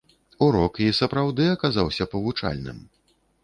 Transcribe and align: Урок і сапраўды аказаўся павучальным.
Урок 0.45 0.79
і 0.85 0.87
сапраўды 1.01 1.47
аказаўся 1.51 2.11
павучальным. 2.17 2.85